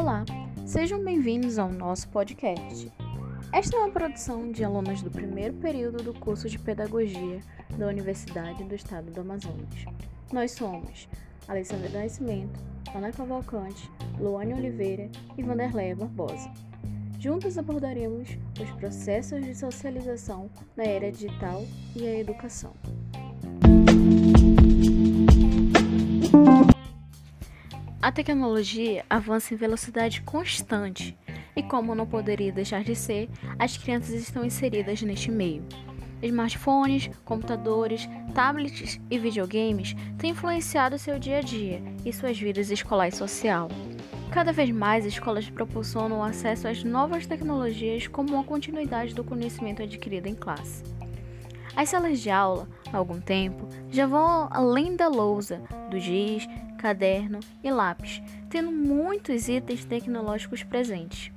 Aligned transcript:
Olá, 0.00 0.24
sejam 0.64 1.04
bem-vindos 1.04 1.58
ao 1.58 1.70
nosso 1.70 2.08
podcast. 2.08 2.90
Esta 3.52 3.76
é 3.76 3.80
uma 3.80 3.90
produção 3.90 4.50
de 4.50 4.64
alunos 4.64 5.02
do 5.02 5.10
primeiro 5.10 5.52
período 5.52 6.02
do 6.02 6.14
curso 6.14 6.48
de 6.48 6.58
Pedagogia 6.58 7.42
da 7.76 7.86
Universidade 7.86 8.64
do 8.64 8.74
Estado 8.74 9.10
do 9.12 9.20
Amazonas. 9.20 9.84
Nós 10.32 10.52
somos 10.52 11.06
Alessandra 11.46 11.90
Nascimento, 11.90 12.58
Ana 12.94 13.12
Cavalcante, 13.12 13.90
Luane 14.18 14.54
Oliveira 14.54 15.10
e 15.36 15.42
Vanderleia 15.42 15.94
Barbosa. 15.94 16.50
Juntos 17.18 17.58
abordaremos 17.58 18.38
os 18.58 18.70
processos 18.78 19.44
de 19.44 19.54
socialização 19.54 20.48
na 20.74 20.84
era 20.84 21.12
digital 21.12 21.62
e 21.94 22.06
a 22.06 22.18
educação. 22.18 22.72
A 28.02 28.10
tecnologia 28.10 29.04
avança 29.10 29.52
em 29.52 29.58
velocidade 29.58 30.22
constante 30.22 31.14
e, 31.54 31.62
como 31.62 31.94
não 31.94 32.06
poderia 32.06 32.50
deixar 32.50 32.82
de 32.82 32.96
ser, 32.96 33.28
as 33.58 33.76
crianças 33.76 34.14
estão 34.14 34.42
inseridas 34.42 35.02
neste 35.02 35.30
meio. 35.30 35.62
Smartphones, 36.22 37.10
computadores, 37.26 38.08
tablets 38.34 38.98
e 39.10 39.18
videogames 39.18 39.94
têm 40.16 40.30
influenciado 40.30 40.98
seu 40.98 41.18
dia 41.18 41.38
a 41.38 41.40
dia 41.42 41.82
e 42.02 42.10
suas 42.10 42.38
vidas 42.38 42.70
escolar 42.70 43.08
e 43.08 43.12
social. 43.12 43.68
Cada 44.30 44.50
vez 44.50 44.70
mais, 44.70 45.04
escolas 45.04 45.50
proporcionam 45.50 46.24
acesso 46.24 46.68
às 46.68 46.82
novas 46.82 47.26
tecnologias 47.26 48.06
como 48.06 48.32
uma 48.32 48.44
continuidade 48.44 49.14
do 49.14 49.22
conhecimento 49.22 49.82
adquirido 49.82 50.26
em 50.26 50.34
classe. 50.34 50.82
As 51.76 51.90
salas 51.90 52.20
de 52.20 52.30
aula, 52.30 52.66
há 52.92 52.96
algum 52.96 53.20
tempo, 53.20 53.68
já 53.90 54.06
vão 54.06 54.48
além 54.50 54.96
da 54.96 55.08
lousa, 55.08 55.60
do 55.90 55.98
giz, 55.98 56.46
caderno 56.80 57.40
e 57.62 57.70
lápis, 57.70 58.22
tendo 58.48 58.72
muitos 58.72 59.48
itens 59.50 59.84
tecnológicos 59.84 60.62
presentes. 60.62 61.30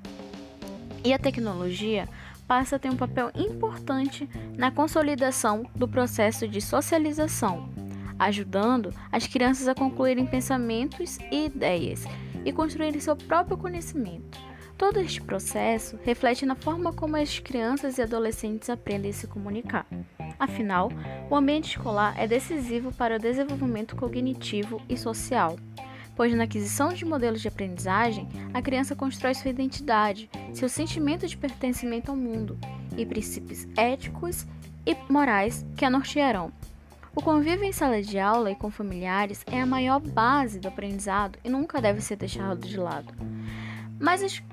E 1.04 1.14
a 1.14 1.20
tecnologia 1.20 2.08
passa 2.48 2.78
a 2.78 2.80
ter 2.80 2.90
um 2.90 2.96
papel 2.96 3.30
importante 3.36 4.30
na 4.58 4.72
consolidação 4.72 5.70
do 5.76 5.86
processo 5.86 6.48
de 6.48 6.62
socialização, 6.62 7.70
ajudando 8.18 8.94
as 9.12 9.28
crianças 9.28 9.68
a 9.68 9.76
concluírem 9.76 10.26
pensamentos 10.26 11.18
e 11.30 11.48
ideias 11.48 12.06
e 12.46 12.54
construírem 12.54 13.02
seu 13.02 13.16
próprio 13.16 13.58
conhecimento. 13.58 14.53
Todo 14.78 15.00
este 15.00 15.22
processo 15.22 16.00
reflete 16.04 16.46
na 16.46 16.56
forma 16.56 16.92
como 16.92 17.16
as 17.16 17.40
crianças 17.40 17.98
e 17.98 18.02
adolescentes 18.02 18.70
aprendem 18.70 19.12
a 19.12 19.14
se 19.14 19.28
comunicar. 19.28 19.86
Afinal, 20.40 20.90
o 21.30 21.36
ambiente 21.36 21.70
escolar 21.70 22.20
é 22.20 22.28
decisivo 22.28 22.92
para 22.92 23.16
o 23.16 23.20
desenvolvimento 23.20 23.96
cognitivo 23.96 24.82
e 24.90 24.98
social, 24.98 25.58
pois 26.16 26.34
na 26.34 26.44
aquisição 26.44 26.90
de 26.90 27.06
modelos 27.06 27.42
de 27.42 27.48
aprendizagem, 27.48 28.28
a 28.54 28.62
criança 28.62 28.96
constrói 28.96 29.34
sua 29.34 29.52
identidade, 29.52 30.30
seu 30.54 30.68
sentimento 30.68 31.28
de 31.28 31.38
pertencimento 31.38 32.12
ao 32.12 32.18
mundo 32.18 32.58
e 32.98 33.06
princípios 33.06 33.68
éticos 33.78 34.46
e 34.86 34.96
morais 35.10 35.66
que 35.78 35.86
a 35.86 35.90
nortearão. 35.90 36.52
O 37.16 37.22
convívio 37.22 37.64
em 37.64 37.72
sala 37.72 38.02
de 38.02 38.18
aula 38.18 38.50
e 38.52 38.56
com 38.56 38.72
familiares 38.72 39.46
é 39.52 39.62
a 39.62 39.68
maior 39.68 40.00
base 40.00 40.60
do 40.60 40.68
aprendizado 40.68 41.38
e 41.44 41.50
nunca 41.50 41.80
deve 41.80 42.02
ser 42.02 42.16
deixado 42.16 42.68
de 42.68 42.78
lado. 42.78 43.14
Mas 44.04 44.22
as 44.22 44.44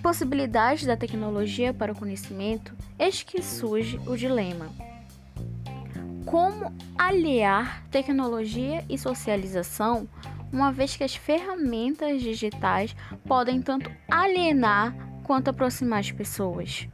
possibilidades 0.00 0.86
da 0.86 0.96
tecnologia 0.96 1.74
para 1.74 1.90
o 1.90 1.96
conhecimento, 1.98 2.76
eis 2.96 3.24
que 3.24 3.42
surge 3.42 3.98
o 4.06 4.16
dilema 4.16 4.70
como 6.24 6.72
aliar 6.96 7.82
tecnologia 7.90 8.84
e 8.88 8.96
socialização, 8.96 10.06
uma 10.52 10.70
vez 10.70 10.94
que 10.94 11.02
as 11.02 11.16
ferramentas 11.16 12.22
digitais 12.22 12.94
podem 13.26 13.60
tanto 13.60 13.90
alienar 14.08 14.94
quanto 15.24 15.48
aproximar 15.48 15.98
as 15.98 16.12
pessoas. 16.12 16.86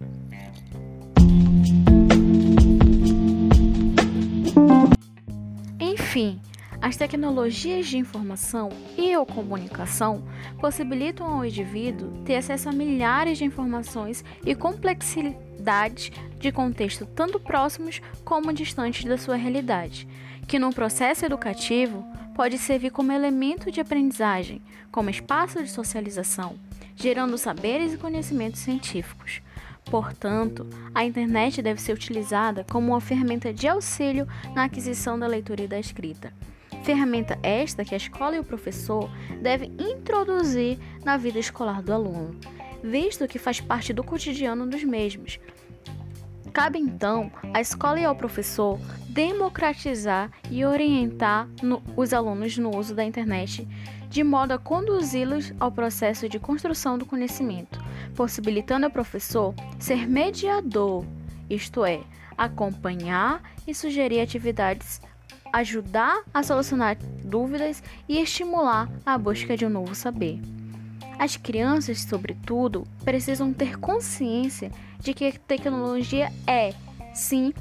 Enfim, 5.78 6.40
as 6.84 6.98
tecnologias 6.98 7.86
de 7.86 7.96
informação 7.96 8.68
e 8.98 9.16
ou 9.16 9.24
comunicação 9.24 10.22
possibilitam 10.60 11.26
ao 11.26 11.42
indivíduo 11.42 12.22
ter 12.26 12.34
acesso 12.34 12.68
a 12.68 12.72
milhares 12.72 13.38
de 13.38 13.44
informações 13.44 14.22
e 14.44 14.54
complexidades 14.54 16.12
de 16.38 16.52
contexto 16.52 17.06
tanto 17.06 17.40
próximos 17.40 18.02
como 18.22 18.52
distantes 18.52 19.06
da 19.06 19.16
sua 19.16 19.34
realidade, 19.34 20.06
que 20.46 20.58
no 20.58 20.74
processo 20.74 21.24
educativo 21.24 22.04
pode 22.34 22.58
servir 22.58 22.90
como 22.90 23.12
elemento 23.12 23.70
de 23.70 23.80
aprendizagem, 23.80 24.60
como 24.92 25.08
espaço 25.08 25.62
de 25.62 25.70
socialização, 25.70 26.54
gerando 26.94 27.38
saberes 27.38 27.94
e 27.94 27.96
conhecimentos 27.96 28.60
científicos. 28.60 29.40
Portanto, 29.86 30.66
a 30.94 31.02
internet 31.02 31.62
deve 31.62 31.80
ser 31.80 31.94
utilizada 31.94 32.62
como 32.70 32.88
uma 32.88 33.00
ferramenta 33.00 33.54
de 33.54 33.66
auxílio 33.66 34.28
na 34.54 34.64
aquisição 34.64 35.18
da 35.18 35.26
leitura 35.26 35.62
e 35.62 35.68
da 35.68 35.80
escrita 35.80 36.30
Ferramenta 36.84 37.38
esta 37.42 37.82
que 37.82 37.94
a 37.94 37.96
escola 37.96 38.36
e 38.36 38.38
o 38.38 38.44
professor 38.44 39.10
devem 39.40 39.74
introduzir 39.78 40.78
na 41.02 41.16
vida 41.16 41.38
escolar 41.38 41.82
do 41.82 41.94
aluno, 41.94 42.38
visto 42.82 43.26
que 43.26 43.38
faz 43.38 43.58
parte 43.58 43.90
do 43.94 44.04
cotidiano 44.04 44.66
dos 44.66 44.84
mesmos. 44.84 45.40
Cabe 46.52 46.78
então 46.78 47.32
à 47.54 47.60
escola 47.60 47.98
e 47.98 48.04
ao 48.04 48.14
professor 48.14 48.78
democratizar 49.08 50.30
e 50.50 50.62
orientar 50.62 51.48
no, 51.62 51.82
os 51.96 52.12
alunos 52.12 52.58
no 52.58 52.76
uso 52.76 52.94
da 52.94 53.02
internet, 53.02 53.66
de 54.10 54.22
modo 54.22 54.52
a 54.52 54.58
conduzi-los 54.58 55.54
ao 55.58 55.72
processo 55.72 56.28
de 56.28 56.38
construção 56.38 56.98
do 56.98 57.06
conhecimento, 57.06 57.82
possibilitando 58.14 58.84
ao 58.84 58.92
professor 58.92 59.54
ser 59.78 60.06
mediador, 60.06 61.02
isto 61.48 61.82
é, 61.82 62.02
acompanhar 62.36 63.42
e 63.66 63.74
sugerir 63.74 64.20
atividades 64.20 65.00
ajudar 65.54 66.24
a 66.34 66.42
solucionar 66.42 66.96
dúvidas 67.24 67.80
e 68.08 68.18
estimular 68.18 68.90
a 69.06 69.16
busca 69.16 69.56
de 69.56 69.64
um 69.64 69.70
novo 69.70 69.94
saber. 69.94 70.40
As 71.16 71.36
crianças, 71.36 72.00
sobretudo, 72.00 72.84
precisam 73.04 73.52
ter 73.52 73.78
consciência 73.78 74.72
de 74.98 75.14
que 75.14 75.24
a 75.24 75.32
tecnologia 75.32 76.32
é, 76.44 76.74
sim, 77.14 77.54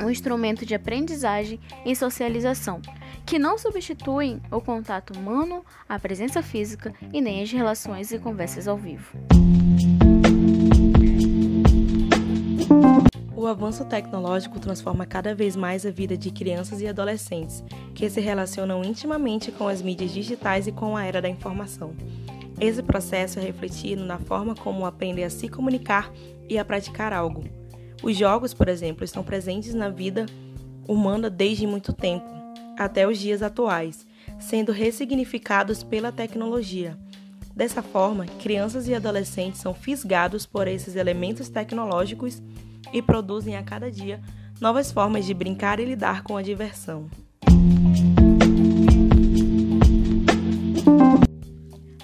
um 0.00 0.08
instrumento 0.08 0.64
de 0.64 0.72
aprendizagem 0.72 1.58
e 1.84 1.96
socialização, 1.96 2.80
que 3.26 3.40
não 3.40 3.58
substituem 3.58 4.40
o 4.48 4.60
contato 4.60 5.12
humano, 5.12 5.64
a 5.88 5.98
presença 5.98 6.40
física 6.44 6.94
e 7.12 7.20
nem 7.20 7.42
as 7.42 7.50
relações 7.50 8.12
e 8.12 8.20
conversas 8.20 8.68
ao 8.68 8.76
vivo. 8.76 9.18
O 13.40 13.46
avanço 13.46 13.86
tecnológico 13.86 14.60
transforma 14.60 15.06
cada 15.06 15.34
vez 15.34 15.56
mais 15.56 15.86
a 15.86 15.90
vida 15.90 16.14
de 16.14 16.30
crianças 16.30 16.82
e 16.82 16.86
adolescentes, 16.86 17.64
que 17.94 18.10
se 18.10 18.20
relacionam 18.20 18.84
intimamente 18.84 19.50
com 19.50 19.66
as 19.66 19.80
mídias 19.80 20.12
digitais 20.12 20.66
e 20.66 20.72
com 20.72 20.94
a 20.94 21.06
era 21.06 21.22
da 21.22 21.28
informação. 21.30 21.94
Esse 22.60 22.82
processo 22.82 23.38
é 23.38 23.42
refletido 23.42 24.04
na 24.04 24.18
forma 24.18 24.54
como 24.54 24.84
aprendem 24.84 25.24
a 25.24 25.30
se 25.30 25.48
comunicar 25.48 26.12
e 26.50 26.58
a 26.58 26.64
praticar 26.66 27.14
algo. 27.14 27.42
Os 28.02 28.14
jogos, 28.14 28.52
por 28.52 28.68
exemplo, 28.68 29.04
estão 29.04 29.24
presentes 29.24 29.72
na 29.72 29.88
vida 29.88 30.26
humana 30.86 31.30
desde 31.30 31.66
muito 31.66 31.94
tempo, 31.94 32.28
até 32.78 33.08
os 33.08 33.18
dias 33.18 33.42
atuais, 33.42 34.06
sendo 34.38 34.70
ressignificados 34.70 35.82
pela 35.82 36.12
tecnologia. 36.12 36.94
Dessa 37.56 37.80
forma, 37.82 38.26
crianças 38.26 38.86
e 38.86 38.94
adolescentes 38.94 39.62
são 39.62 39.72
fisgados 39.72 40.44
por 40.44 40.68
esses 40.68 40.94
elementos 40.94 41.48
tecnológicos 41.48 42.42
e 42.92 43.00
produzem 43.02 43.56
a 43.56 43.62
cada 43.62 43.90
dia 43.90 44.20
novas 44.60 44.92
formas 44.92 45.24
de 45.24 45.32
brincar 45.32 45.80
e 45.80 45.84
lidar 45.84 46.22
com 46.22 46.36
a 46.36 46.42
diversão. 46.42 47.08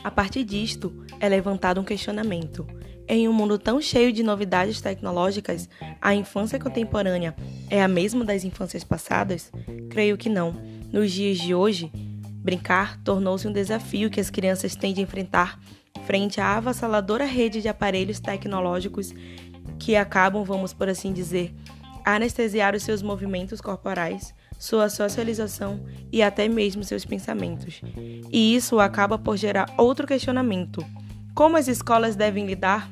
A 0.03 0.11
partir 0.11 0.45
disto, 0.45 1.05
é 1.21 1.29
levantado 1.29 1.81
um 1.81 1.85
questionamento. 1.85 2.67
Em 3.09 3.29
um 3.29 3.33
mundo 3.33 3.59
tão 3.59 3.81
cheio 3.81 4.13
de 4.13 4.23
novidades 4.23 4.81
tecnológicas, 4.81 5.69
a 6.01 6.15
infância 6.15 6.59
contemporânea 6.59 7.37
é 7.71 7.83
a 7.83 7.89
mesma 7.89 8.25
das 8.25 8.43
infâncias 8.43 8.83
passadas? 8.83 9.53
Creio 9.91 10.17
que 10.17 10.29
não. 10.29 10.55
Nos 10.93 11.13
dias 11.13 11.39
de 11.39 11.55
hoje, 11.55 11.91
brincar 12.43 13.01
tornou-se 13.03 13.47
um 13.47 13.53
desafio 13.53 14.11
que 14.11 14.21
as 14.21 14.31
crianças 14.31 14.75
têm 14.75 14.95
de 14.95 15.03
enfrentar 15.03 15.61
frente 16.07 16.41
à 16.41 16.57
avassaladora 16.57 17.25
rede 17.25 17.61
de 17.61 17.69
aparelhos 17.69 18.21
tecnológicos 18.21 19.13
que 19.79 19.97
acabam, 19.97 20.45
vamos 20.45 20.73
por 20.73 20.89
assim 20.89 21.13
dizer, 21.13 21.55
anestesiar 22.05 22.75
os 22.75 22.83
seus 22.83 23.03
movimentos 23.03 23.61
corporais, 23.61 24.35
sua 24.59 24.89
socialização 24.89 25.85
e 26.13 26.23
até 26.23 26.49
mesmo 26.49 26.85
seus 26.85 27.05
pensamentos. 27.05 27.81
E 28.33 28.55
isso 28.55 28.81
acaba 28.81 29.19
por 29.19 29.37
gerar 29.37 29.73
outro 29.77 30.07
questionamento: 30.07 30.85
como 31.35 31.57
as 31.57 31.69
escolas 31.69 32.17
devem 32.17 32.47
lidar 32.47 32.91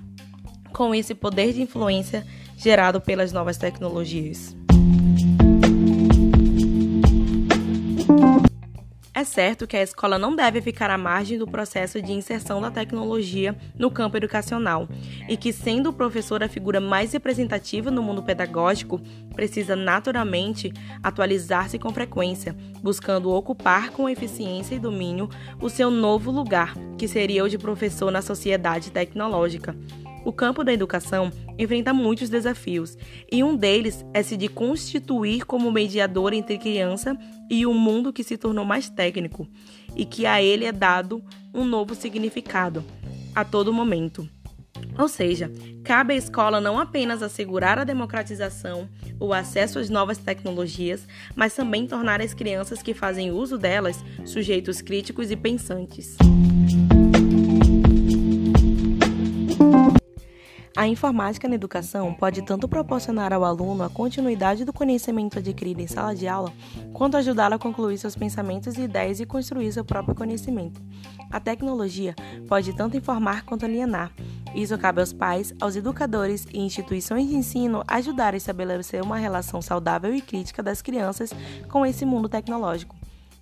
com 0.73 0.95
esse 0.95 1.15
poder 1.15 1.53
de 1.53 1.63
influência 1.63 2.27
gerado 2.57 3.01
pelas 3.01 3.33
novas 3.33 3.57
tecnologias? 3.57 4.57
Certo 9.25 9.67
que 9.67 9.77
a 9.77 9.83
escola 9.83 10.19
não 10.19 10.37
deve 10.37 10.61
ficar 10.61 10.91
à 10.91 10.99
margem 10.99 11.39
do 11.39 11.47
processo 11.47 12.01
de 12.01 12.13
inserção 12.13 12.61
da 12.61 12.71
tecnologia 12.71 13.57
no 13.77 13.91
campo 13.91 14.17
educacional 14.17 14.89
e 15.29 15.37
que, 15.37 15.53
sendo 15.53 15.91
o 15.91 15.93
professor 15.93 16.43
a 16.43 16.49
figura 16.49 16.81
mais 16.81 17.13
representativa 17.13 17.91
no 17.91 18.03
mundo 18.03 18.23
pedagógico, 18.23 19.01
precisa 19.35 19.75
naturalmente 19.75 20.73
atualizar-se 21.03 21.79
com 21.79 21.91
frequência, 21.91 22.55
buscando 22.83 23.31
ocupar 23.31 23.91
com 23.91 24.09
eficiência 24.09 24.75
e 24.75 24.79
domínio 24.79 25.29
o 25.61 25.69
seu 25.69 25.91
novo 25.91 26.31
lugar, 26.31 26.75
que 26.97 27.09
seria 27.09 27.45
o 27.45 27.49
de 27.49 27.59
professor 27.59 28.11
na 28.11 28.23
sociedade 28.23 28.91
tecnológica. 28.93 29.75
O 30.25 30.33
campo 30.33 30.65
da 30.65 30.73
educação 30.73 31.31
enfrenta 31.59 31.93
muitos 31.93 32.31
desafios, 32.31 32.97
e 33.31 33.45
um 33.45 33.55
deles 33.55 34.05
é 34.15 34.23
se 34.23 34.37
de 34.37 34.49
constituir 34.49 35.45
como 35.45 35.71
mediador 35.71 36.33
entre 36.33 36.59
criança 36.59 37.17
e 37.51 37.67
um 37.67 37.75
mundo 37.75 38.13
que 38.13 38.25
se 38.25 38.39
tornou 38.39 38.65
mais 38.65 38.89
técnico 38.89 39.47
e 39.95 40.05
que 40.05 40.25
a 40.25 40.43
ele 40.43 40.65
é 40.65 40.73
dado 40.73 41.23
um 41.53 41.65
novo 41.65 41.95
significado 41.95 42.83
a 43.35 43.45
todo 43.45 43.73
momento. 43.73 44.29
Ou 44.99 45.09
seja, 45.09 45.51
cabe 45.83 46.15
à 46.15 46.17
escola 46.17 46.61
não 46.61 46.79
apenas 46.79 47.23
assegurar 47.23 47.79
a 47.79 47.85
democratização, 47.85 48.89
o 49.19 49.33
acesso 49.33 49.79
às 49.79 49.91
novas 49.91 50.19
tecnologias, 50.19 51.07
mas 51.35 51.55
também 51.55 51.87
tornar 51.87 52.21
as 52.21 52.33
crianças 52.33 52.83
que 52.83 52.95
fazem 52.95 53.31
uso 53.31 53.59
delas 53.59 54.05
sujeitos 54.25 54.81
críticos 54.81 55.31
e 55.31 55.37
pensantes. 55.37 56.17
A 60.77 60.89
informática 60.89 61.47
na 61.47 61.55
educação 61.55 62.13
pode 62.13 62.43
tanto 62.43 62.67
proporcionar 62.67 63.33
ao 63.33 63.45
aluno 63.45 63.85
a 63.85 63.89
continuidade 63.89 64.65
do 64.65 64.73
conhecimento 64.73 65.39
adquirido 65.39 65.79
em 65.79 65.87
sala 65.87 66.17
de 66.17 66.27
aula, 66.27 66.53
quanto 66.93 67.17
ajudá-lo 67.17 67.55
a 67.55 67.59
concluir 67.61 67.97
seus 67.97 68.17
pensamentos 68.17 68.77
e 68.77 68.83
ideias 68.83 69.21
e 69.21 69.27
construir 69.27 69.71
seu 69.71 69.85
próprio 69.85 70.17
conhecimento. 70.17 70.83
A 71.31 71.39
tecnologia 71.39 72.17
pode 72.49 72.73
tanto 72.73 72.97
informar 72.97 73.45
quanto 73.45 73.65
alienar. 73.65 74.11
Isso 74.53 74.77
cabe 74.77 74.99
aos 74.99 75.13
pais, 75.13 75.55
aos 75.61 75.77
educadores 75.77 76.45
e 76.53 76.59
instituições 76.59 77.29
de 77.29 77.37
ensino 77.37 77.85
ajudar 77.87 78.35
a 78.35 78.37
estabelecer 78.37 79.01
uma 79.01 79.17
relação 79.17 79.63
saudável 79.63 80.13
e 80.13 80.21
crítica 80.21 80.61
das 80.61 80.83
crianças 80.83 81.31
com 81.69 81.87
esse 81.87 82.05
mundo 82.05 82.29
tecnológico. 82.29 82.97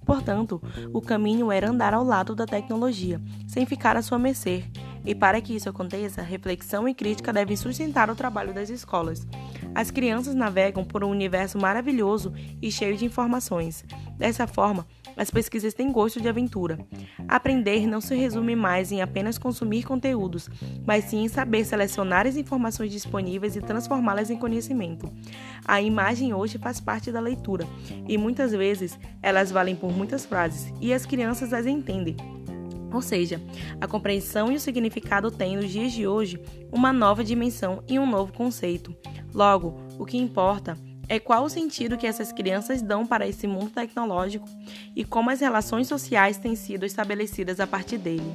Portanto, 0.05 0.61
o 0.93 1.00
caminho 1.00 1.50
era 1.50 1.70
andar 1.70 1.94
ao 1.94 2.05
lado 2.05 2.35
da 2.35 2.44
tecnologia, 2.44 3.19
sem 3.49 3.64
ficar 3.64 3.96
à 3.96 4.02
sua 4.02 4.19
mercê 4.19 4.64
e 5.04 5.14
para 5.14 5.40
que 5.40 5.54
isso 5.54 5.69
aconteça, 5.69 6.22
reflexão 6.22 6.88
e 6.88 6.94
crítica 6.94 7.32
devem 7.32 7.56
sustentar 7.56 8.10
o 8.10 8.14
trabalho 8.14 8.52
das 8.54 8.70
escolas. 8.70 9.26
As 9.75 9.90
crianças 9.90 10.34
navegam 10.34 10.84
por 10.84 11.02
um 11.02 11.10
universo 11.10 11.58
maravilhoso 11.58 12.32
e 12.60 12.70
cheio 12.70 12.96
de 12.96 13.04
informações. 13.04 13.84
Dessa 14.16 14.46
forma, 14.46 14.87
as 15.16 15.31
pesquisas 15.31 15.75
têm 15.75 15.93
gosto 15.93 16.20
de 16.20 16.28
aventura. 16.28 16.78
Aprender 17.28 17.87
não 17.87 18.00
se 18.00 18.14
resume 18.14 18.56
mais 18.56 18.93
em 18.93 19.02
apenas 19.02 19.38
consumir 19.38 19.84
conteúdos, 19.84 20.49
mas 20.87 21.04
sim 21.04 21.25
em 21.25 21.28
saber 21.28 21.64
selecionar 21.64 22.26
as 22.26 22.37
informações 22.37 22.90
disponíveis 22.90 23.56
e 23.56 23.60
transformá-las 23.60 24.31
em 24.31 24.37
conhecimento. 24.37 25.10
A 25.64 25.81
imagem 25.81 26.32
hoje 26.32 26.58
faz 26.58 26.81
parte 26.81 27.10
da 27.12 27.20
leitura, 27.20 27.66
e 28.08 28.16
muitas 28.16 28.52
vezes 28.52 28.99
elas 29.22 29.50
valem 29.50 29.76
por 29.76 29.93
muitas 29.93 30.25
frases, 30.25 30.72
e 30.81 30.93
as 30.93 31.06
crianças 31.06 31.52
as 31.52 31.66
entendem. 31.66 32.16
Ou 32.93 33.00
seja, 33.03 33.41
a 33.81 33.87
compreensão 33.87 34.53
e 34.53 34.56
o 34.56 34.61
significado 34.61 35.31
têm, 35.31 35.56
nos 35.56 35.71
dias 35.71 35.93
de 35.93 36.06
hoje, 36.06 36.41
uma 36.71 36.93
nova 36.93 37.25
dimensão 37.25 37.83
e 37.89 37.99
um 37.99 38.06
novo 38.06 38.33
conceito. 38.33 38.94
Logo, 39.35 39.81
o 39.99 40.05
que 40.05 40.19
importa 40.19 40.77
é 41.09 41.19
qual 41.19 41.44
o 41.44 41.49
sentido 41.49 41.97
que 41.97 42.06
essas 42.06 42.33
crianças 42.33 42.81
dão 42.81 43.06
para 43.06 43.27
esse 43.27 43.47
mundo 43.47 43.71
tecnológico 43.71 44.47
e 44.94 45.05
como 45.05 45.31
as 45.31 45.41
relações 45.41 45.87
sociais 45.89 46.39
têm 46.39 46.55
sido 46.55 46.87
estabelecidas 46.87 47.61
a 47.61 47.67
partir 47.67 47.99
dele. 47.99 48.33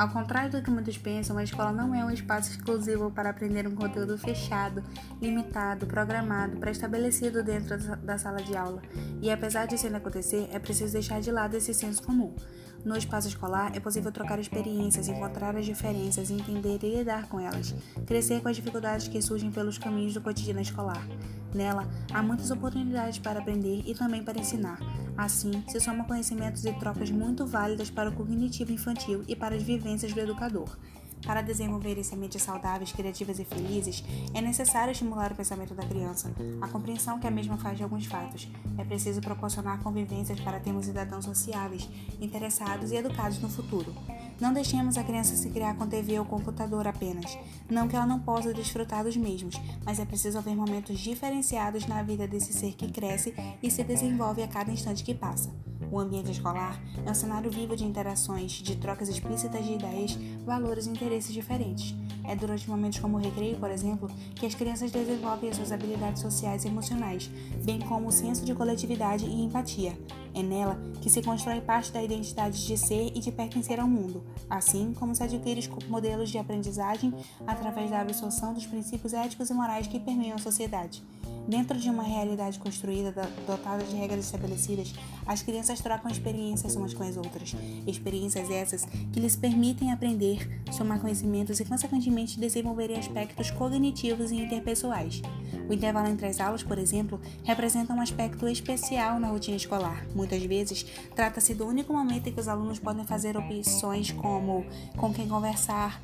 Ao 0.00 0.08
contrário 0.08 0.50
do 0.50 0.62
que 0.62 0.70
muitos 0.70 0.96
pensam, 0.96 1.36
a 1.36 1.44
escola 1.44 1.70
não 1.70 1.94
é 1.94 2.02
um 2.02 2.10
espaço 2.10 2.52
exclusivo 2.52 3.10
para 3.10 3.28
aprender 3.28 3.66
um 3.66 3.74
conteúdo 3.74 4.16
fechado, 4.16 4.82
limitado, 5.20 5.86
programado, 5.86 6.56
pré-estabelecido 6.56 7.44
dentro 7.44 7.76
da 7.98 8.16
sala 8.16 8.42
de 8.42 8.56
aula. 8.56 8.80
E 9.20 9.30
apesar 9.30 9.66
disso 9.66 9.84
ainda 9.84 9.98
acontecer, 9.98 10.48
é 10.54 10.58
preciso 10.58 10.94
deixar 10.94 11.20
de 11.20 11.30
lado 11.30 11.54
esse 11.54 11.74
senso 11.74 12.02
comum. 12.02 12.34
No 12.82 12.96
espaço 12.96 13.28
escolar, 13.28 13.76
é 13.76 13.80
possível 13.80 14.10
trocar 14.10 14.38
experiências, 14.38 15.06
encontrar 15.06 15.54
as 15.54 15.66
diferenças, 15.66 16.30
entender 16.30 16.78
e 16.82 16.96
lidar 16.96 17.28
com 17.28 17.38
elas, 17.38 17.74
crescer 18.06 18.40
com 18.40 18.48
as 18.48 18.56
dificuldades 18.56 19.06
que 19.06 19.20
surgem 19.20 19.50
pelos 19.50 19.76
caminhos 19.76 20.14
do 20.14 20.22
cotidiano 20.22 20.62
escolar. 20.62 21.06
Nela, 21.54 21.88
há 22.12 22.22
muitas 22.22 22.50
oportunidades 22.50 23.18
para 23.18 23.40
aprender 23.40 23.82
e 23.84 23.94
também 23.94 24.22
para 24.22 24.38
ensinar. 24.38 24.78
Assim, 25.16 25.64
se 25.68 25.80
somam 25.80 26.06
conhecimentos 26.06 26.64
e 26.64 26.72
trocas 26.72 27.10
muito 27.10 27.46
válidas 27.46 27.90
para 27.90 28.08
o 28.08 28.12
cognitivo 28.12 28.72
infantil 28.72 29.24
e 29.26 29.34
para 29.34 29.54
as 29.54 29.62
vivências 29.62 30.12
do 30.12 30.20
educador. 30.20 30.76
Para 31.26 31.42
desenvolver 31.42 32.02
sementes 32.02 32.42
saudáveis, 32.42 32.92
criativas 32.92 33.38
e 33.38 33.44
felizes, 33.44 34.02
é 34.32 34.40
necessário 34.40 34.92
estimular 34.92 35.32
o 35.32 35.34
pensamento 35.34 35.74
da 35.74 35.84
criança, 35.86 36.32
a 36.60 36.68
compreensão 36.68 37.18
que 37.18 37.26
a 37.26 37.30
mesma 37.30 37.58
faz 37.58 37.76
de 37.76 37.82
alguns 37.82 38.06
fatos. 38.06 38.48
É 38.78 38.84
preciso 38.84 39.20
proporcionar 39.20 39.82
convivências 39.82 40.40
para 40.40 40.58
termos 40.58 40.86
cidadãos 40.86 41.26
sociáveis, 41.26 41.88
interessados 42.20 42.90
e 42.90 42.96
educados 42.96 43.38
no 43.38 43.50
futuro. 43.50 43.94
Não 44.40 44.54
deixemos 44.54 44.96
a 44.96 45.04
criança 45.04 45.36
se 45.36 45.50
criar 45.50 45.76
com 45.76 45.86
TV 45.86 46.18
ou 46.18 46.24
computador 46.24 46.86
apenas. 46.86 47.38
Não 47.68 47.86
que 47.86 47.94
ela 47.94 48.06
não 48.06 48.18
possa 48.18 48.54
desfrutar 48.54 49.04
dos 49.04 49.14
mesmos, 49.14 49.60
mas 49.84 50.00
é 50.00 50.04
preciso 50.06 50.38
haver 50.38 50.56
momentos 50.56 50.98
diferenciados 50.98 51.86
na 51.86 52.02
vida 52.02 52.26
desse 52.26 52.52
ser 52.54 52.72
que 52.72 52.90
cresce 52.90 53.34
e 53.62 53.70
se 53.70 53.84
desenvolve 53.84 54.42
a 54.42 54.48
cada 54.48 54.72
instante 54.72 55.04
que 55.04 55.14
passa. 55.14 55.50
O 55.92 55.98
ambiente 55.98 56.30
escolar 56.30 56.80
é 57.04 57.10
um 57.10 57.14
cenário 57.14 57.50
vivo 57.50 57.76
de 57.76 57.84
interações, 57.84 58.52
de 58.52 58.76
trocas 58.76 59.08
explícitas 59.08 59.62
de 59.64 59.74
ideias, 59.74 60.16
valores 60.46 60.86
e 60.86 60.90
interesses 60.90 61.34
diferentes. 61.34 61.94
É 62.24 62.36
durante 62.36 62.68
momentos 62.70 62.98
como 62.98 63.16
o 63.18 63.20
recreio, 63.20 63.58
por 63.58 63.70
exemplo, 63.70 64.08
que 64.36 64.46
as 64.46 64.54
crianças 64.54 64.90
desenvolvem 64.90 65.50
as 65.50 65.56
suas 65.56 65.72
habilidades 65.72 66.22
sociais 66.22 66.64
e 66.64 66.68
emocionais, 66.68 67.28
bem 67.64 67.80
como 67.80 68.08
o 68.08 68.12
senso 68.12 68.44
de 68.44 68.54
coletividade 68.54 69.26
e 69.26 69.42
empatia. 69.42 69.98
É 70.34 70.42
nela 70.42 70.80
que 71.00 71.10
se 71.10 71.22
constrói 71.22 71.60
parte 71.60 71.90
da 71.92 72.02
identidade 72.02 72.66
de 72.66 72.76
ser 72.76 73.12
e 73.14 73.20
de 73.20 73.32
pertencer 73.32 73.80
ao 73.80 73.88
mundo, 73.88 74.22
assim 74.48 74.92
como 74.94 75.14
se 75.14 75.22
adquire 75.22 75.68
modelos 75.88 76.30
de 76.30 76.38
aprendizagem 76.38 77.12
através 77.46 77.90
da 77.90 78.00
absorção 78.00 78.54
dos 78.54 78.66
princípios 78.66 79.12
éticos 79.12 79.50
e 79.50 79.54
morais 79.54 79.86
que 79.86 79.98
permeiam 79.98 80.36
a 80.36 80.38
sociedade. 80.38 81.02
Dentro 81.48 81.78
de 81.78 81.90
uma 81.90 82.02
realidade 82.02 82.58
construída, 82.58 83.12
dotada 83.46 83.82
de 83.82 83.96
regras 83.96 84.26
estabelecidas, 84.26 84.92
as 85.26 85.42
crianças 85.42 85.80
trocam 85.80 86.10
experiências 86.10 86.76
umas 86.76 86.94
com 86.94 87.02
as 87.02 87.16
outras. 87.16 87.56
Experiências 87.86 88.50
essas 88.50 88.84
que 88.84 89.18
lhes 89.18 89.34
permitem 89.34 89.90
aprender, 89.90 90.62
somar 90.70 91.00
conhecimentos 91.00 91.58
e, 91.58 91.64
consequentemente, 91.64 92.38
desenvolverem 92.38 92.98
aspectos 92.98 93.50
cognitivos 93.50 94.30
e 94.30 94.36
interpessoais. 94.36 95.22
O 95.68 95.72
intervalo 95.72 96.08
entre 96.08 96.26
as 96.26 96.40
aulas, 96.40 96.62
por 96.62 96.78
exemplo, 96.78 97.20
representa 97.42 97.92
um 97.94 98.00
aspecto 98.00 98.46
especial 98.46 99.18
na 99.18 99.28
rotina 99.28 99.56
escolar. 99.56 100.06
Muitas 100.20 100.42
vezes, 100.44 100.84
trata-se 101.16 101.54
do 101.54 101.66
único 101.66 101.94
momento 101.94 102.28
em 102.28 102.32
que 102.32 102.38
os 102.38 102.46
alunos 102.46 102.78
podem 102.78 103.06
fazer 103.06 103.38
opções 103.38 104.12
como 104.12 104.66
com 104.98 105.14
quem 105.14 105.26
conversar, 105.26 105.98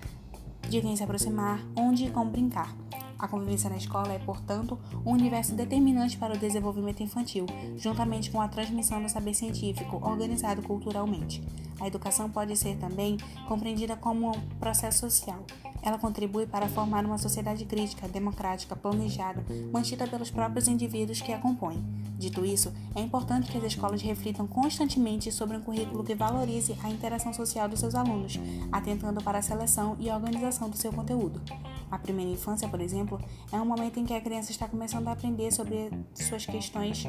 de 0.71 0.81
quem 0.81 0.97
se 0.97 1.03
aproximar, 1.03 1.61
onde 1.77 2.07
e 2.07 2.11
como 2.11 2.31
brincar. 2.31 2.75
A 3.19 3.27
convivência 3.27 3.71
na 3.71 3.77
escola 3.77 4.13
é, 4.13 4.19
portanto, 4.19 4.79
um 5.05 5.13
universo 5.13 5.55
determinante 5.55 6.17
para 6.19 6.35
o 6.35 6.39
desenvolvimento 6.39 7.03
infantil, 7.03 7.47
juntamente 7.77 8.31
com 8.31 8.41
a 8.41 8.49
transmissão 8.49 9.03
do 9.03 9.09
saber 9.09 9.35
científico 9.35 9.97
organizado 10.07 10.63
culturalmente. 10.63 11.43
A 11.81 11.87
educação 11.87 12.29
pode 12.29 12.57
ser 12.57 12.77
também 12.77 13.19
compreendida 13.49 13.97
como 13.97 14.31
um 14.31 14.41
processo 14.59 15.01
social. 15.01 15.45
Ela 15.83 15.99
contribui 15.99 16.47
para 16.47 16.69
formar 16.69 17.05
uma 17.05 17.19
sociedade 17.19 17.65
crítica, 17.65 18.09
democrática, 18.09 18.75
planejada, 18.75 19.45
mantida 19.73 20.07
pelos 20.07 20.31
próprios 20.31 20.69
indivíduos 20.69 21.21
que 21.21 21.33
a 21.33 21.39
compõem. 21.39 21.85
Dito 22.19 22.45
isso, 22.45 22.73
é 22.95 23.01
importante 23.01 23.53
que 23.53 23.59
as 23.59 23.65
escolas 23.65 24.01
reflitam 24.01 24.47
constantemente 24.47 25.31
sobre 25.31 25.57
um 25.57 25.61
currículo 25.61 26.03
que 26.03 26.15
valorize 26.15 26.77
a 26.83 26.91
interação 26.91 27.33
social 27.33 27.69
dos 27.69 27.81
seus 27.81 27.95
alunos, 27.95 28.39
atentando 28.73 29.23
para 29.23 29.39
a 29.39 29.43
seleção 29.43 29.97
e 30.01 30.11
organização 30.11 30.69
do 30.71 30.77
seu 30.77 30.93
conteúdo. 30.93 31.41
A 31.91 31.99
primeira 31.99 32.31
infância, 32.31 32.69
por 32.69 32.81
exemplo, 32.81 33.21
é 33.53 33.57
um 33.57 33.65
momento 33.65 33.99
em 34.01 34.05
que 34.05 34.15
a 34.15 34.21
criança 34.21 34.51
está 34.51 34.67
começando 34.69 35.09
a 35.09 35.13
aprender 35.13 35.53
sobre 35.53 35.91
suas 36.15 36.45
questões 36.45 37.05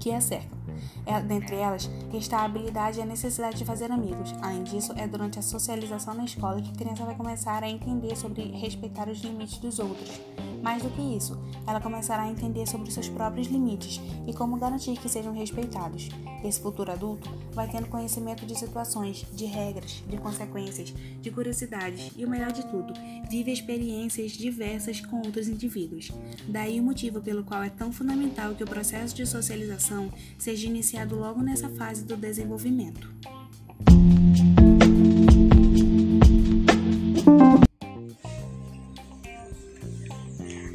que 0.00 0.12
a 0.12 0.20
cercam. 0.20 0.61
É, 1.06 1.20
dentre 1.20 1.56
elas 1.56 1.90
está 2.12 2.38
a 2.38 2.44
habilidade 2.44 2.98
e 2.98 3.02
a 3.02 3.06
necessidade 3.06 3.56
de 3.56 3.64
fazer 3.64 3.90
amigos. 3.90 4.34
Além 4.42 4.62
disso, 4.62 4.92
é 4.96 5.06
durante 5.06 5.38
a 5.38 5.42
socialização 5.42 6.14
na 6.14 6.24
escola 6.24 6.60
que 6.60 6.70
a 6.70 6.74
criança 6.74 7.04
vai 7.04 7.14
começar 7.14 7.62
a 7.62 7.68
entender 7.68 8.16
sobre 8.16 8.42
respeitar 8.50 9.08
os 9.08 9.20
limites 9.20 9.58
dos 9.58 9.78
outros. 9.78 10.20
Mais 10.62 10.80
do 10.80 10.90
que 10.90 11.02
isso, 11.02 11.36
ela 11.66 11.80
começará 11.80 12.22
a 12.22 12.30
entender 12.30 12.68
sobre 12.68 12.88
seus 12.90 13.08
próprios 13.08 13.48
limites 13.48 14.00
e 14.28 14.32
como 14.32 14.56
garantir 14.56 14.96
que 14.96 15.08
sejam 15.08 15.34
respeitados. 15.34 16.08
Esse 16.44 16.60
futuro 16.60 16.92
adulto 16.92 17.28
vai 17.52 17.68
tendo 17.68 17.88
conhecimento 17.88 18.46
de 18.46 18.56
situações, 18.56 19.26
de 19.32 19.44
regras, 19.44 20.04
de 20.08 20.16
consequências, 20.18 20.94
de 21.20 21.30
curiosidades 21.32 22.12
e, 22.16 22.24
o 22.24 22.30
melhor 22.30 22.52
de 22.52 22.64
tudo, 22.66 22.94
vive 23.28 23.52
experiências 23.52 24.32
diversas 24.32 25.00
com 25.00 25.16
outros 25.16 25.48
indivíduos. 25.48 26.12
Daí 26.46 26.78
o 26.78 26.82
motivo 26.82 27.20
pelo 27.20 27.42
qual 27.42 27.62
é 27.62 27.70
tão 27.70 27.92
fundamental 27.92 28.54
que 28.54 28.62
o 28.62 28.66
processo 28.66 29.16
de 29.16 29.26
socialização 29.26 30.10
seja 30.38 30.61
iniciado 30.66 31.16
logo 31.16 31.42
nessa 31.42 31.68
fase 31.68 32.04
do 32.04 32.16
desenvolvimento. 32.16 33.12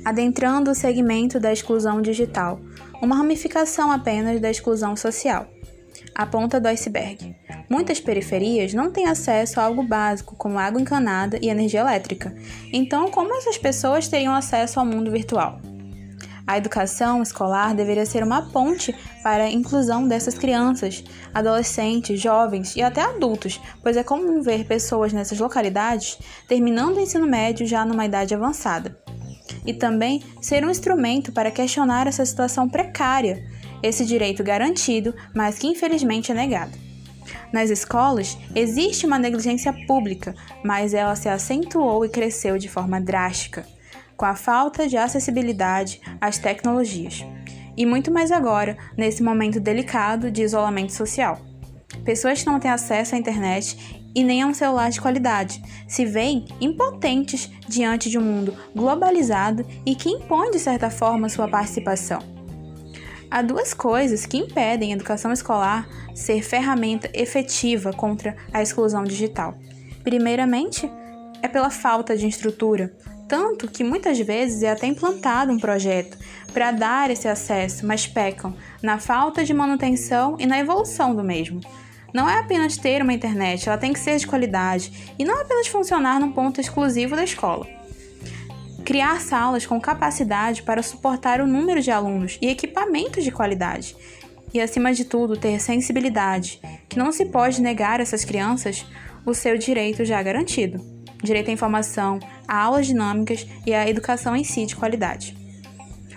Adentrando 0.03 0.71
o 0.71 0.75
segmento 0.75 1.39
da 1.39 1.51
exclusão 1.51 2.01
digital, 2.01 2.61
uma 3.01 3.15
ramificação 3.15 3.91
apenas 3.91 4.39
da 4.39 4.49
exclusão 4.49 4.95
social. 4.95 5.47
A 6.15 6.25
ponta 6.25 6.59
do 6.59 6.67
iceberg. 6.67 7.35
Muitas 7.69 7.99
periferias 7.99 8.73
não 8.73 8.89
têm 8.89 9.07
acesso 9.07 9.59
a 9.59 9.63
algo 9.63 9.83
básico, 9.83 10.35
como 10.35 10.57
água 10.57 10.79
encanada 10.79 11.37
e 11.41 11.49
energia 11.49 11.81
elétrica. 11.81 12.33
Então, 12.71 13.11
como 13.11 13.35
essas 13.35 13.57
pessoas 13.57 14.07
teriam 14.07 14.33
acesso 14.33 14.79
ao 14.79 14.85
mundo 14.85 15.11
virtual? 15.11 15.59
A 16.47 16.57
educação 16.57 17.21
escolar 17.21 17.75
deveria 17.75 18.05
ser 18.05 18.23
uma 18.23 18.41
ponte 18.41 18.95
para 19.21 19.43
a 19.43 19.51
inclusão 19.51 20.07
dessas 20.07 20.35
crianças, 20.35 21.03
adolescentes, 21.33 22.21
jovens 22.21 22.73
e 22.73 22.81
até 22.81 23.01
adultos, 23.01 23.59
pois 23.83 23.97
é 23.97 24.03
comum 24.03 24.41
ver 24.41 24.65
pessoas 24.65 25.11
nessas 25.11 25.37
localidades 25.39 26.17
terminando 26.47 26.95
o 26.95 27.01
ensino 27.01 27.27
médio 27.27 27.67
já 27.67 27.83
numa 27.83 28.05
idade 28.05 28.33
avançada. 28.33 28.97
E 29.65 29.73
também 29.73 30.23
ser 30.41 30.63
um 30.63 30.69
instrumento 30.69 31.33
para 31.33 31.51
questionar 31.51 32.07
essa 32.07 32.25
situação 32.25 32.69
precária, 32.69 33.45
esse 33.83 34.05
direito 34.05 34.41
garantido, 34.41 35.13
mas 35.35 35.59
que 35.59 35.67
infelizmente 35.67 36.31
é 36.31 36.35
negado. 36.35 36.71
Nas 37.51 37.69
escolas, 37.69 38.37
existe 38.55 39.05
uma 39.05 39.19
negligência 39.19 39.73
pública, 39.85 40.33
mas 40.63 40.93
ela 40.93 41.15
se 41.17 41.27
acentuou 41.27 42.05
e 42.05 42.09
cresceu 42.09 42.57
de 42.57 42.69
forma 42.69 43.01
drástica 43.01 43.65
com 44.17 44.25
a 44.25 44.35
falta 44.35 44.87
de 44.87 44.97
acessibilidade 44.97 46.01
às 46.19 46.37
tecnologias. 46.37 47.23
E 47.77 47.85
muito 47.85 48.11
mais 48.11 48.31
agora, 48.31 48.75
nesse 48.97 49.21
momento 49.21 49.59
delicado 49.59 50.31
de 50.31 50.41
isolamento 50.41 50.91
social. 50.91 51.39
Pessoas 52.03 52.41
que 52.41 52.47
não 52.47 52.59
têm 52.59 52.71
acesso 52.71 53.13
à 53.13 53.17
internet 53.17 54.01
e 54.15 54.23
nem 54.23 54.41
a 54.41 54.47
um 54.47 54.53
celular 54.53 54.89
de 54.89 54.99
qualidade 54.99 55.61
se 55.87 56.03
veem 56.03 56.45
impotentes 56.59 57.51
diante 57.67 58.09
de 58.09 58.17
um 58.17 58.23
mundo 58.23 58.57
globalizado 58.75 59.63
e 59.85 59.93
que 59.93 60.09
impõe, 60.09 60.49
de 60.49 60.57
certa 60.57 60.89
forma, 60.89 61.29
sua 61.29 61.47
participação. 61.47 62.19
Há 63.29 63.41
duas 63.41 63.73
coisas 63.73 64.25
que 64.25 64.37
impedem 64.37 64.91
a 64.91 64.95
educação 64.95 65.31
escolar 65.31 65.87
ser 66.15 66.41
ferramenta 66.41 67.09
efetiva 67.13 67.93
contra 67.93 68.35
a 68.51 68.61
exclusão 68.61 69.03
digital. 69.03 69.53
Primeiramente, 70.03 70.89
é 71.43 71.47
pela 71.47 71.69
falta 71.69 72.17
de 72.17 72.25
estrutura, 72.25 72.95
tanto 73.27 73.67
que 73.67 73.83
muitas 73.83 74.19
vezes 74.19 74.63
é 74.63 74.71
até 74.71 74.87
implantado 74.87 75.51
um 75.51 75.59
projeto 75.59 76.17
para 76.53 76.71
dar 76.71 77.11
esse 77.11 77.27
acesso, 77.27 77.85
mas 77.85 78.07
pecam 78.07 78.55
na 78.81 78.97
falta 78.97 79.43
de 79.43 79.53
manutenção 79.53 80.37
e 80.39 80.45
na 80.45 80.57
evolução 80.59 81.15
do 81.15 81.23
mesmo. 81.23 81.59
Não 82.13 82.29
é 82.29 82.39
apenas 82.39 82.77
ter 82.77 83.01
uma 83.01 83.13
internet, 83.13 83.67
ela 83.67 83.77
tem 83.77 83.91
que 83.91 83.99
ser 83.99 84.17
de 84.17 84.25
qualidade 84.25 85.13
e 85.19 85.25
não 85.25 85.41
apenas 85.41 85.67
funcionar 85.67 86.19
num 86.19 86.31
ponto 86.31 86.61
exclusivo 86.61 87.15
da 87.15 87.23
escola. 87.23 87.67
Criar 88.85 89.19
salas 89.19 89.65
com 89.65 89.79
capacidade 89.81 90.63
para 90.63 90.81
suportar 90.81 91.41
o 91.41 91.47
número 91.47 91.81
de 91.81 91.91
alunos 91.91 92.37
e 92.41 92.47
equipamentos 92.47 93.23
de 93.23 93.31
qualidade. 93.31 93.95
E, 94.53 94.61
acima 94.61 94.93
de 94.93 95.03
tudo, 95.03 95.35
ter 95.35 95.59
sensibilidade, 95.59 96.61
que 96.87 96.97
não 96.97 97.11
se 97.11 97.25
pode 97.25 97.61
negar 97.61 97.99
a 97.99 98.03
essas 98.03 98.23
crianças 98.23 98.85
o 99.25 99.33
seu 99.33 99.57
direito 99.57 100.05
já 100.05 100.23
garantido 100.23 100.96
direito 101.23 101.49
à 101.49 101.53
informação, 101.53 102.19
a 102.47 102.57
aulas 102.57 102.87
dinâmicas 102.87 103.47
e 103.65 103.73
a 103.73 103.89
educação 103.89 104.35
em 104.35 104.43
si 104.43 104.65
de 104.65 104.75
qualidade. 104.75 105.35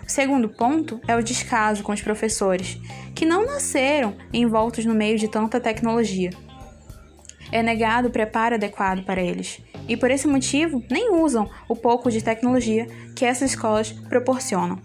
O 0.07 0.11
segundo 0.11 0.49
ponto 0.49 1.01
é 1.07 1.15
o 1.15 1.23
descaso 1.23 1.83
com 1.83 1.93
os 1.93 2.03
professores, 2.03 2.79
que 3.15 3.25
não 3.25 3.47
nasceram 3.47 4.17
envoltos 4.33 4.85
no 4.85 4.95
meio 4.95 5.17
de 5.17 5.29
tanta 5.29 5.61
tecnologia. 5.61 6.31
É 7.53 7.63
negado 7.63 8.09
o 8.09 8.11
preparo 8.11 8.57
adequado 8.57 9.05
para 9.05 9.23
eles, 9.23 9.61
e 9.89 9.97
por 9.97 10.11
esse 10.11 10.27
motivo 10.27 10.83
nem 10.91 11.15
usam 11.15 11.49
o 11.69 11.77
pouco 11.77 12.11
de 12.11 12.23
tecnologia 12.23 12.87
que 13.15 13.25
essas 13.25 13.51
escolas 13.51 13.93
proporcionam. 13.93 14.81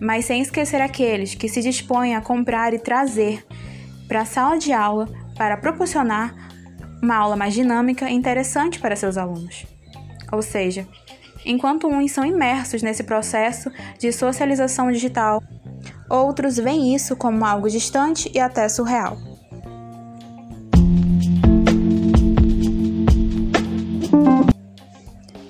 Mas 0.00 0.26
sem 0.26 0.40
esquecer 0.40 0.80
aqueles 0.80 1.34
que 1.34 1.48
se 1.48 1.60
dispõem 1.60 2.14
a 2.14 2.20
comprar 2.20 2.72
e 2.72 2.78
trazer 2.78 3.46
para 4.06 4.20
a 4.20 4.26
sala 4.26 4.58
de 4.58 4.72
aula 4.72 5.08
para 5.36 5.56
proporcionar 5.56 6.47
uma 7.02 7.16
aula 7.16 7.36
mais 7.36 7.54
dinâmica 7.54 8.08
e 8.08 8.14
interessante 8.14 8.78
para 8.78 8.96
seus 8.96 9.16
alunos. 9.16 9.66
Ou 10.32 10.42
seja, 10.42 10.86
enquanto 11.44 11.86
uns 11.86 12.12
são 12.12 12.24
imersos 12.24 12.82
nesse 12.82 13.02
processo 13.02 13.70
de 13.98 14.12
socialização 14.12 14.90
digital, 14.90 15.42
outros 16.08 16.56
veem 16.56 16.94
isso 16.94 17.16
como 17.16 17.44
algo 17.44 17.68
distante 17.68 18.30
e 18.34 18.38
até 18.38 18.68
surreal. 18.68 19.16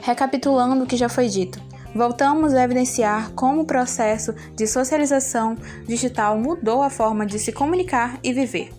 Recapitulando 0.00 0.85
o 0.85 0.87
que 0.87 0.97
já 0.97 1.09
foi 1.09 1.28
dito, 1.28 1.61
voltamos 1.95 2.55
a 2.55 2.64
evidenciar 2.64 3.31
como 3.33 3.61
o 3.61 3.67
processo 3.67 4.35
de 4.57 4.67
socialização 4.67 5.57
digital 5.87 6.38
mudou 6.38 6.83
a 6.83 6.88
forma 6.88 7.26
de 7.26 7.38
se 7.38 7.52
comunicar 7.52 8.19
e 8.23 8.33
viver 8.33 8.71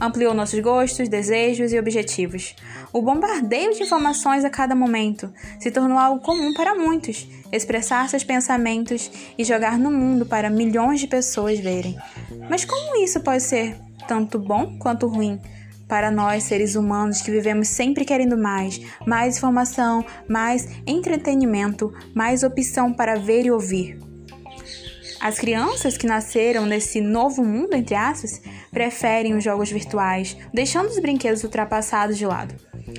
ampliou 0.00 0.32
nossos 0.32 0.58
gostos, 0.60 1.08
desejos 1.08 1.72
e 1.72 1.78
objetivos. 1.78 2.54
O 2.92 3.02
bombardeio 3.02 3.74
de 3.74 3.82
informações 3.82 4.44
a 4.44 4.50
cada 4.50 4.74
momento 4.74 5.32
se 5.60 5.70
tornou 5.70 5.98
algo 5.98 6.22
comum 6.22 6.54
para 6.54 6.74
muitos, 6.74 7.28
expressar 7.52 8.08
seus 8.08 8.24
pensamentos 8.24 9.10
e 9.36 9.44
jogar 9.44 9.78
no 9.78 9.90
mundo 9.90 10.24
para 10.24 10.48
milhões 10.48 11.00
de 11.00 11.06
pessoas 11.06 11.58
verem. 11.60 11.96
Mas 12.48 12.64
como 12.64 13.02
isso 13.02 13.20
pode 13.20 13.42
ser 13.42 13.76
tanto 14.08 14.38
bom 14.38 14.78
quanto 14.78 15.06
ruim? 15.06 15.40
Para 15.86 16.10
nós, 16.10 16.44
seres 16.44 16.76
humanos 16.76 17.20
que 17.20 17.32
vivemos 17.32 17.66
sempre 17.66 18.04
querendo 18.04 18.38
mais, 18.38 18.80
mais 19.04 19.36
informação, 19.36 20.04
mais 20.28 20.68
entretenimento, 20.86 21.92
mais 22.14 22.44
opção 22.44 22.92
para 22.92 23.16
ver 23.16 23.44
e 23.44 23.50
ouvir. 23.50 23.98
As 25.20 25.38
crianças 25.38 25.98
que 25.98 26.06
nasceram 26.06 26.64
nesse 26.64 27.00
novo 27.00 27.44
mundo, 27.44 27.74
entre 27.74 27.94
aspas, 27.94 28.40
preferem 28.70 29.34
os 29.34 29.44
jogos 29.44 29.70
virtuais, 29.70 30.36
deixando 30.52 30.88
os 30.88 30.98
brinquedos 30.98 31.42
ultrapassados 31.42 32.16
de 32.16 32.26
lado. 32.26 32.54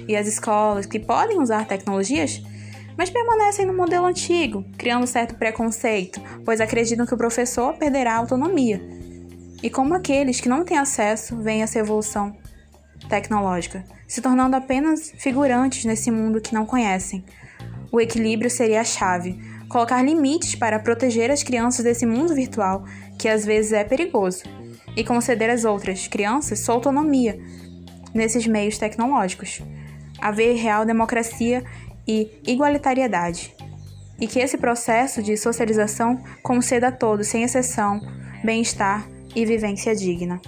E 0.08 0.16
as 0.16 0.28
escolas 0.28 0.86
que 0.86 1.00
podem 1.00 1.40
usar 1.40 1.66
tecnologias, 1.66 2.42
mas 2.98 3.10
permanecem 3.10 3.66
no 3.66 3.74
modelo 3.74 4.06
antigo, 4.06 4.66
criando 4.78 5.08
certo 5.08 5.36
preconceito, 5.36 6.22
pois 6.44 6.62
acreditam 6.62 7.06
que 7.06 7.14
o 7.14 7.18
professor 7.18 7.74
perderá 7.74 8.14
a 8.14 8.18
autonomia. 8.18 8.82
E 9.64 9.70
como 9.70 9.94
aqueles 9.94 10.42
que 10.42 10.50
não 10.50 10.66
têm 10.66 10.78
acesso 10.78 11.38
veem 11.38 11.62
essa 11.62 11.80
evolução 11.80 12.36
tecnológica, 13.08 13.84
se 14.08 14.22
tornando 14.22 14.56
apenas 14.56 15.12
figurantes 15.18 15.86
nesse 15.86 16.12
mundo 16.12 16.42
que 16.42 16.54
não 16.54 16.66
conhecem. 16.66 17.24
O 17.92 18.00
equilíbrio 18.00 18.50
seria 18.50 18.82
a 18.82 18.86
chave, 18.86 19.40
colocar 19.70 20.02
limites 20.02 20.56
para 20.56 20.80
proteger 20.80 21.32
as 21.32 21.44
crianças 21.44 21.84
desse 21.84 22.06
mundo 22.06 22.36
virtual, 22.36 22.84
que 23.18 23.30
às 23.30 23.46
vezes 23.46 23.74
é 23.74 23.84
perigoso, 23.84 24.44
e 24.96 25.04
conceder 25.04 25.50
às 25.50 25.66
outras 25.66 26.08
crianças 26.08 26.60
sua 26.60 26.76
autonomia 26.76 27.40
nesses 28.14 28.46
meios 28.46 28.78
tecnológicos. 28.78 29.62
Haver 30.20 30.56
real 30.56 30.86
democracia 30.86 31.64
e 32.08 32.30
igualitariedade. 32.46 33.56
E 34.20 34.28
que 34.28 34.40
esse 34.40 34.58
processo 34.58 35.24
de 35.24 35.36
socialização 35.36 36.22
conceda 36.44 36.90
a 36.90 36.92
todos, 36.92 37.28
sem 37.28 37.44
exceção, 37.44 38.00
bem-estar 38.44 39.08
e 39.36 39.46
vivência 39.46 39.96
digna. 39.96 40.40